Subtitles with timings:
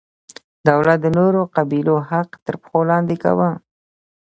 [0.69, 3.49] دولت د نورو قبیلو حق تر پښو لاندې کاوه.